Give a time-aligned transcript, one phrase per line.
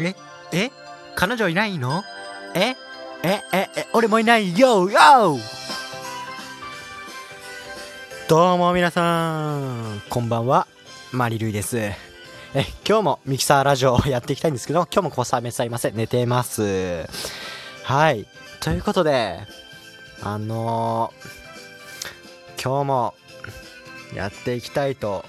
[0.00, 0.16] え
[0.52, 0.70] え？
[1.14, 2.02] 彼女いないの？
[2.54, 2.74] え？
[3.22, 3.42] え？
[3.52, 3.68] え？
[3.76, 3.86] え？
[3.92, 4.90] 俺もいないよ。
[4.90, 5.38] よ
[8.28, 10.66] どうも皆さんこんばんは。
[11.12, 11.78] マリルイです。
[11.78, 11.94] え
[12.86, 15.96] 今日もミキサーラジオやっていきたいんですけど今日も小雨さいません。
[15.96, 17.06] 寝てます。
[17.84, 18.26] はい。
[18.58, 19.46] ということで
[20.24, 23.14] あのー、今日も
[24.12, 25.24] やっていきたいと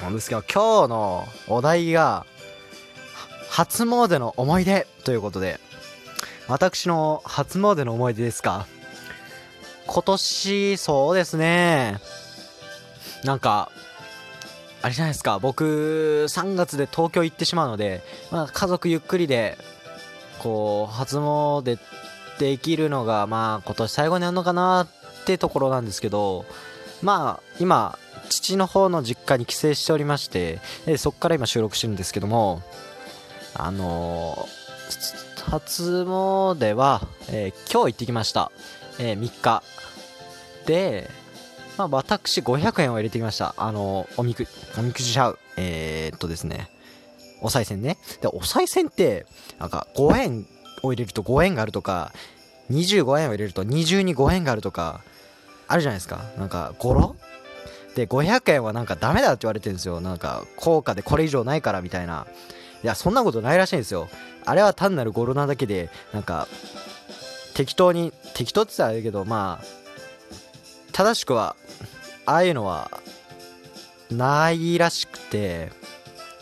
[0.00, 2.24] 思うんですけど今日のお題が
[3.52, 5.60] 初詣の思い出ということで
[6.48, 8.66] 私の初詣の思い出ですか？
[9.86, 11.98] 今年そうですね。
[13.24, 13.70] なんか
[14.80, 15.38] あれじゃないですか。
[15.38, 19.58] 僕3月で東京行ってしまうので、まあ、家族ゆっくりで
[20.38, 21.78] こう初詣
[22.38, 26.46] できるのがまあ今年最後になるのかなってところなんですけど
[27.02, 27.98] まあ今
[28.30, 32.62] 父の方の実家に帰省しておりましてでそこから今収録してるんですけども
[33.54, 38.50] あのー、初詣は、えー、今日行ってきました、
[38.98, 39.62] えー、3日。
[40.66, 41.10] で、
[41.76, 43.54] まあ、私500円を入れてきました。
[43.56, 44.46] あのおみく
[44.78, 46.70] おみくじちゃうえー、っとですね。
[47.40, 47.98] お賽銭ね。
[48.20, 49.26] でお賽銭って
[49.58, 50.46] なんか5円
[50.82, 52.12] を入れると5円があるとか
[52.70, 55.02] 25円を入れると20に5円があるとか
[55.66, 56.24] あるじゃないですか。
[56.38, 57.16] なんか語呂？
[57.94, 60.00] で500円はなんかダメだって言われてるんですよ。
[60.00, 62.26] なんか効果でこれ以上ないからみたいな。
[62.82, 64.08] いやそんなことないらしいんですよ。
[64.44, 66.48] あれは単なる語呂なだけでなんか
[67.54, 69.64] 適当に適当って言ったらあれだけどまあ
[70.92, 71.54] 正しくは
[72.26, 72.90] ああいうのは
[74.10, 75.70] ないらしくて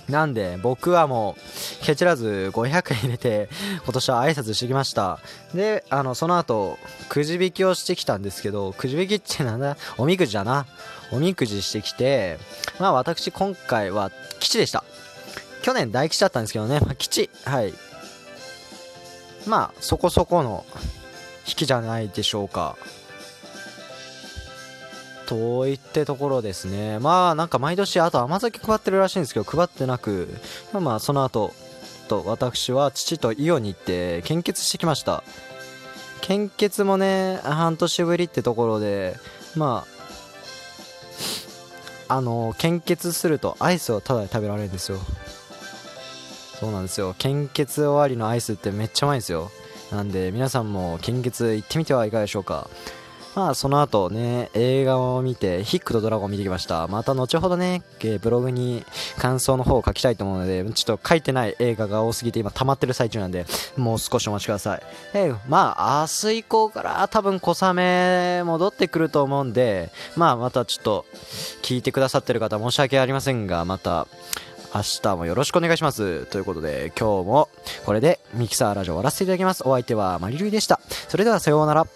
[0.08, 3.48] なんで僕はもうケチらず500円入れて
[3.84, 5.20] 今年は挨拶してきました。
[5.54, 9.76] であのその後くじ引きをしてきたんですけどくじ引きってなんだ？
[9.98, 10.66] おみくじだな。
[11.12, 12.38] おみくじしてきて
[12.78, 14.10] まあ私今回は
[14.40, 14.84] 吉でした。
[15.62, 17.74] 去年大吉だったんですけどね、まあ、吉はい。
[19.46, 20.64] まあそこそこの
[21.46, 22.76] 引きじゃないでしょうか。
[25.26, 26.98] といってところですね。
[26.98, 30.28] まあなんか毎年あと甘酒配ってるらしいんですけど配ってなく
[30.72, 31.52] まあその後
[32.08, 35.22] と私は父とイオンに行って献血してきました。
[36.20, 39.16] 献血もね半年ぶりってところで
[39.56, 39.86] ま
[42.08, 44.98] ああの献血するとアイスをタダで食べられるんですよ。
[46.60, 47.14] そうなんですよ。
[47.18, 49.50] 献血終わりのアイスってめっちゃうまいんですよ。
[49.90, 52.68] なんで皆さんも献血行ってみてはいかがでしょうか。
[53.34, 56.86] まあその後ね映画を見てヒックとドラゴン見てきました。
[56.88, 57.82] また後ほどね
[58.20, 58.84] ブログに
[59.18, 63.46] 感想の方を書きたいと思うのでちょっと書いてない映画が多すぎて今溜まってる最中なんで
[63.76, 64.82] もう少しお待ちください。
[65.14, 71.06] えまあ明日以降から多分小雨戻ってくると思うんでまあまたちょっと
[71.62, 74.08] 聞いてくださってる方申し訳ありませんがまた
[74.74, 76.26] 明日もよろしくお願いします。
[76.26, 77.48] ということで、今日も
[77.84, 79.62] これでミキサーラジオ終わらせていただきます。
[79.66, 80.80] お相手はマリルイでした。
[81.08, 81.86] それではさようなら。